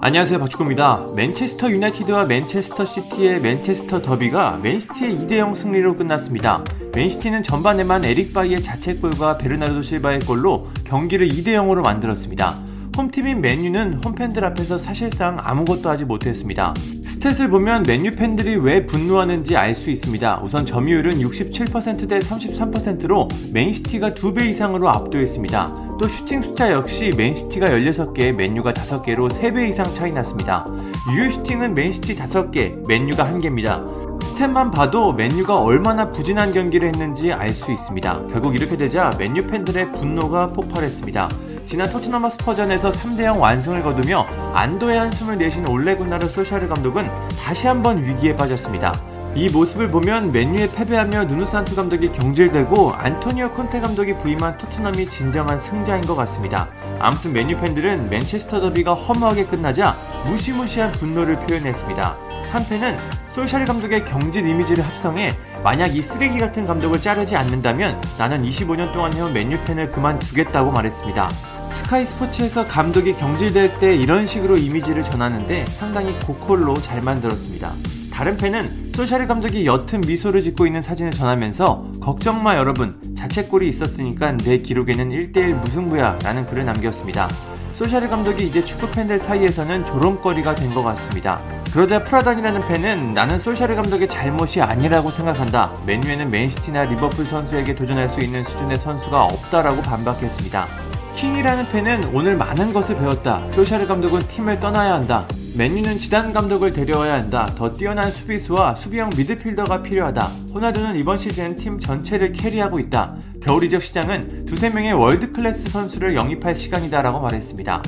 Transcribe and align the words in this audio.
안녕하세요 0.00 0.38
박주호입니다. 0.38 1.06
맨체스터 1.16 1.72
유나이티드와 1.72 2.26
맨체스터 2.26 2.84
시티의 2.84 3.40
맨체스터 3.40 4.00
더비가 4.00 4.58
맨시티의 4.58 5.16
2대0 5.16 5.56
승리로 5.56 5.96
끝났습니다. 5.96 6.62
맨시티는 6.94 7.42
전반에만 7.42 8.04
에릭 8.04 8.32
바이의 8.32 8.62
자책골과 8.62 9.38
베르나르도 9.38 9.82
실바의 9.82 10.20
골로 10.20 10.68
경기를 10.84 11.26
2대0으로 11.26 11.82
만들었습니다. 11.82 12.54
홈팀인 12.96 13.40
맨유는 13.40 14.04
홈팬들 14.04 14.44
앞에서 14.44 14.78
사실상 14.78 15.36
아무것도 15.40 15.88
하지 15.88 16.04
못했습니다. 16.04 16.74
stat을 17.02 17.50
보면 17.50 17.82
맨유 17.86 18.12
팬들이 18.12 18.54
왜 18.54 18.86
분노하는지 18.86 19.56
알 19.56 19.74
수 19.74 19.90
있습니다. 19.90 20.42
우선 20.44 20.64
점유율은 20.64 21.14
67%대 21.14 22.20
33%로 22.20 23.26
맨시티가 23.52 24.10
2배 24.10 24.46
이상으로 24.46 24.88
압도했습니다. 24.90 25.87
또 25.98 26.06
슈팅 26.06 26.40
숫자 26.40 26.70
역시 26.70 27.12
맨시티가 27.16 27.66
16개, 27.70 28.32
맨유가 28.32 28.72
5개로 28.72 29.28
3배 29.28 29.68
이상 29.68 29.84
차이 29.92 30.12
났습니다. 30.12 30.64
유효 31.12 31.28
슈팅은 31.28 31.74
맨시티 31.74 32.14
5개, 32.14 32.86
맨유가 32.86 33.24
1개입니다. 33.24 34.18
stat만 34.20 34.72
봐도 34.72 35.12
맨유가 35.12 35.60
얼마나 35.60 36.08
부진한 36.08 36.52
경기를 36.52 36.88
했는지 36.88 37.32
알 37.32 37.48
수 37.48 37.72
있습니다. 37.72 38.28
결국 38.30 38.54
이렇게 38.54 38.76
되자 38.76 39.10
맨유 39.18 39.48
팬들의 39.48 39.90
분노가 39.92 40.46
폭발했습니다. 40.46 41.28
지난 41.66 41.90
토트넘 41.90 42.30
스퍼스전에서 42.30 42.92
3대0 42.92 43.40
완승을 43.40 43.82
거두며 43.82 44.24
안도의 44.54 44.98
한숨을 45.00 45.36
내쉰 45.36 45.66
올레 45.66 45.96
군나르 45.96 46.28
솔샤르 46.28 46.68
감독은 46.68 47.10
다시 47.42 47.66
한번 47.66 48.04
위기에 48.04 48.36
빠졌습니다. 48.36 49.07
이 49.34 49.48
모습을 49.50 49.90
보면 49.90 50.32
맨유에 50.32 50.72
패배하며 50.74 51.24
누누 51.24 51.46
산투 51.46 51.76
감독이 51.76 52.10
경질되고 52.10 52.92
안토니오 52.92 53.50
콘테 53.50 53.80
감독이 53.80 54.12
부임한 54.18 54.58
토트넘이 54.58 55.06
진정한 55.06 55.60
승자인 55.60 56.02
것 56.02 56.16
같습니다. 56.16 56.68
아무튼 56.98 57.32
맨유 57.32 57.56
팬들은 57.58 58.10
맨체스터 58.10 58.60
더비가 58.60 58.94
허무하게 58.94 59.44
끝나자 59.44 59.96
무시무시한 60.26 60.90
분노를 60.92 61.36
표현했습니다. 61.46 62.16
한편은 62.50 62.98
솔샤르 63.28 63.64
감독의 63.66 64.06
경질 64.06 64.48
이미지를 64.48 64.84
합성해 64.84 65.32
만약 65.62 65.94
이 65.94 66.02
쓰레기 66.02 66.38
같은 66.38 66.64
감독을 66.64 67.00
자르지 67.00 67.36
않는다면 67.36 68.00
나는 68.16 68.42
25년 68.44 68.92
동안 68.92 69.12
해온 69.12 69.32
맨유 69.32 69.58
팬을 69.64 69.92
그만두겠다고 69.92 70.72
말했습니다. 70.72 71.28
스카이 71.74 72.06
스포츠에서 72.06 72.66
감독이 72.66 73.14
경질될 73.14 73.74
때 73.74 73.94
이런 73.94 74.26
식으로 74.26 74.56
이미지를 74.56 75.04
전하는데 75.04 75.66
상당히 75.66 76.18
고퀄로 76.20 76.74
잘 76.74 77.02
만들었습니다. 77.02 77.72
다른 78.18 78.36
팬은 78.36 78.90
소샤르 78.96 79.28
감독이 79.28 79.64
옅은 79.64 80.00
미소를 80.00 80.42
짓고 80.42 80.66
있는 80.66 80.82
사진을 80.82 81.12
전하면서 81.12 81.92
걱정마 82.00 82.56
여러분 82.56 83.00
자책골이 83.16 83.68
있었으니까 83.68 84.36
내 84.38 84.58
기록에는 84.58 85.10
1대1 85.10 85.54
무승부야 85.54 86.18
라는 86.24 86.44
글을 86.44 86.64
남겼습니다. 86.64 87.28
솔샤르 87.76 88.08
감독이 88.08 88.44
이제 88.44 88.64
축구 88.64 88.90
팬들 88.90 89.20
사이에서는 89.20 89.86
조롱거리가 89.86 90.56
된 90.56 90.74
것 90.74 90.82
같습니다. 90.82 91.40
그러자 91.72 92.02
프라단이라는 92.02 92.66
팬은 92.66 93.14
나는 93.14 93.38
솔샤르 93.38 93.76
감독의 93.76 94.08
잘못이 94.08 94.62
아니라고 94.62 95.12
생각한다. 95.12 95.72
맨유에는 95.86 96.28
맨시티나 96.28 96.86
리버풀 96.86 97.24
선수에게 97.24 97.76
도전할 97.76 98.08
수 98.08 98.18
있는 98.18 98.42
수준의 98.42 98.78
선수가 98.78 99.26
없다라고 99.26 99.80
반박했습니다. 99.82 100.66
킹이라는 101.14 101.70
팬은 101.70 102.10
오늘 102.12 102.36
많은 102.36 102.72
것을 102.72 102.96
배웠다. 102.98 103.48
솔샤르 103.52 103.86
감독은 103.86 104.22
팀을 104.26 104.58
떠나야 104.58 104.94
한다. 104.94 105.24
맨유는 105.58 105.98
지단 105.98 106.32
감독을 106.32 106.72
데려와야 106.72 107.14
한다. 107.14 107.44
더 107.56 107.72
뛰어난 107.72 108.12
수비수와 108.12 108.76
수비형 108.76 109.10
미드필더가 109.16 109.82
필요하다. 109.82 110.22
호날두는 110.54 110.96
이번 110.96 111.18
시즌 111.18 111.56
팀 111.56 111.80
전체를 111.80 112.32
carry하고 112.32 112.78
있다. 112.78 113.16
겨울 113.42 113.64
이적 113.64 113.82
시장은 113.82 114.46
두세 114.46 114.70
명의 114.70 114.92
world 114.92 115.32
class 115.32 115.68
선수를 115.70 116.14
영입할 116.14 116.54
시간이다라고 116.54 117.18
말했습니다. 117.18 117.82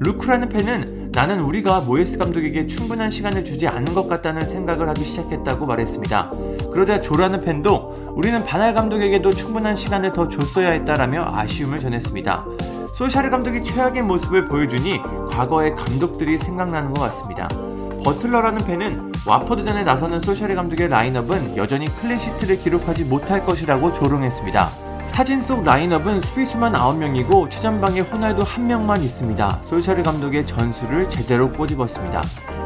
루크라는 0.00 0.50
팬은 0.50 1.12
나는 1.12 1.40
우리가 1.40 1.80
모예스 1.80 2.18
감독에게 2.18 2.66
충분한 2.66 3.10
시간을 3.10 3.42
주지 3.42 3.68
않은 3.68 3.94
것 3.94 4.06
같다는 4.06 4.46
생각을 4.46 4.86
하기 4.90 5.02
시작했다고 5.02 5.64
말했습니다. 5.64 6.30
그러자 6.74 7.00
조라는 7.00 7.38
팬도 7.38 7.94
우리는 8.16 8.44
반 8.44 8.59
할 8.59 8.74
감독에게도 8.74 9.30
충분한 9.30 9.76
시간을 9.76 10.10
더 10.10 10.28
줬어야 10.28 10.70
했다라며 10.70 11.22
아쉬움을 11.32 11.78
전했습니다. 11.78 12.44
솔샤르 12.94 13.30
감독이 13.30 13.62
최악의 13.62 14.02
모습을 14.02 14.46
보여주니 14.46 15.00
과거의 15.30 15.76
감독들이 15.76 16.36
생각나는 16.36 16.92
것 16.92 17.02
같습니다. 17.02 17.48
버틀러라는 18.04 18.66
팬은 18.66 19.12
왓포드전에 19.24 19.84
나서는 19.84 20.20
솔샤르 20.20 20.56
감독의 20.56 20.88
라인업은 20.88 21.56
여전히 21.56 21.86
clean 21.86 22.12
sheet를 22.12 22.58
기록하지 22.58 23.04
못할 23.04 23.46
것이라고 23.46 23.92
조롱했습니다. 23.92 24.83
사진 25.14 25.40
속 25.40 25.62
라인업은 25.62 26.22
수비수만 26.22 26.72
9명이고 26.72 27.48
최전방에 27.48 28.00
호날두 28.00 28.42
1명만 28.42 29.00
있습니다. 29.00 29.60
솔샤르 29.62 30.02
감독의 30.02 30.44
전술을 30.44 31.08
제대로 31.08 31.52
꼬집었습니다. 31.52 32.20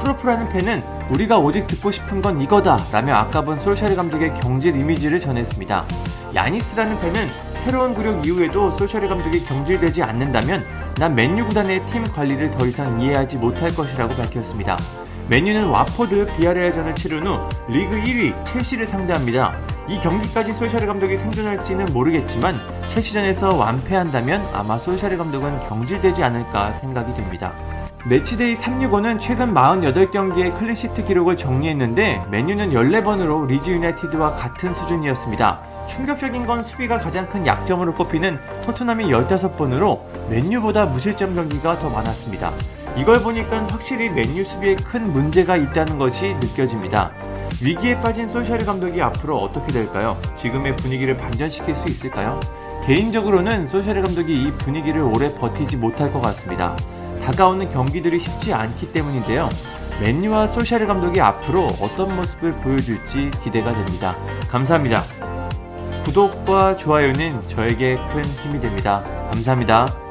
프로프라는 0.00 0.48
팬은 0.48 0.82
우리가 1.10 1.38
오직 1.38 1.68
듣고 1.68 1.92
싶은 1.92 2.20
건 2.20 2.40
이거다 2.40 2.78
라며 2.90 3.14
아까 3.14 3.42
본 3.42 3.60
솔샤르 3.60 3.94
감독의 3.94 4.34
경질 4.40 4.74
이미지를 4.74 5.20
전했습니다. 5.20 5.84
야니스라는 6.34 7.00
팬은 7.00 7.28
새로운 7.64 7.94
굴욕 7.94 8.26
이후에도 8.26 8.72
솔샤르 8.72 9.08
감독이 9.08 9.44
경질되지 9.44 10.02
않는다면 10.02 10.64
난 10.96 11.14
맨유 11.14 11.46
구단의 11.46 11.86
팀 11.92 12.02
관리를 12.02 12.50
더 12.58 12.66
이상 12.66 13.00
이해하지 13.00 13.36
못할 13.36 13.72
것이라고 13.72 14.16
밝혔습니다. 14.16 14.76
맨유는 15.28 15.68
왓포드 15.68 16.34
비아레알전을 16.36 16.96
치른 16.96 17.24
후 17.24 17.38
리그 17.68 18.02
1위 18.02 18.44
첼시를 18.46 18.84
상대합니다. 18.84 19.71
이 19.88 20.00
경기까지 20.00 20.52
솔샤르 20.52 20.86
감독이 20.86 21.16
생존할지는 21.16 21.86
모르겠지만 21.92 22.54
첼시전에서 22.88 23.56
완패한다면 23.56 24.40
아마 24.52 24.78
솔샤르 24.78 25.16
감독은 25.16 25.68
경질되지 25.68 26.22
않을까 26.22 26.72
생각이 26.74 27.12
듭니다. 27.14 27.52
매치데이 28.04 28.54
365는 28.54 29.20
최근 29.20 29.54
48경기의 29.54 30.58
clean 30.58 30.81
sheet 30.81 31.04
기록을 31.04 31.36
정리했는데 31.36 32.22
맨유는 32.30 32.70
14번으로 32.70 33.46
리즈 33.46 33.70
유나이티드와 33.70 34.34
같은 34.36 34.74
수준이었습니다. 34.74 35.86
충격적인 35.88 36.46
건 36.46 36.62
수비가 36.62 36.98
가장 36.98 37.28
큰 37.28 37.46
약점으로 37.46 37.94
꼽히는 37.94 38.38
토트넘이 38.64 39.06
15번으로 39.06 40.00
맨유보다 40.30 40.86
무실점 40.86 41.34
경기가 41.34 41.78
더 41.78 41.90
많았습니다. 41.90 42.52
이걸 42.96 43.20
보니까 43.20 43.66
확실히 43.70 44.10
맨유 44.10 44.44
수비에 44.44 44.76
큰 44.76 45.12
문제가 45.12 45.56
있다는 45.56 45.98
것이 45.98 46.34
느껴집니다. 46.40 47.10
위기에 47.60 48.00
빠진 48.00 48.28
솔샤르 48.28 48.58
감독이 48.58 49.00
앞으로 49.02 49.38
어떻게 49.38 49.72
될까요? 49.72 50.20
지금의 50.36 50.76
분위기를 50.76 51.16
반전시킬 51.16 51.76
수 51.76 51.88
있을까요? 51.88 52.40
개인적으로는 52.86 53.68
솔샤르 53.68 54.00
감독이 54.02 54.32
이 54.32 54.52
분위기를 54.52 55.02
오래 55.02 55.32
버티지 55.34 55.76
못할 55.76 56.12
것 56.12 56.20
같습니다. 56.22 56.76
다가오는 57.24 57.70
경기들이 57.70 58.18
쉽지 58.18 58.52
않기 58.52 58.92
때문인데요. 58.92 59.48
맨유와 60.00 60.48
솔샤르 60.48 60.86
감독이 60.86 61.20
앞으로 61.20 61.66
어떤 61.80 62.16
모습을 62.16 62.50
보여줄지 62.62 63.30
기대가 63.44 63.72
됩니다. 63.72 64.16
감사합니다. 64.48 65.02
구독과 66.04 66.76
좋아요는 66.76 67.40
저에게 67.48 67.94
큰 67.94 68.24
힘이 68.24 68.60
됩니다. 68.60 69.02
감사합니다. 69.30 70.01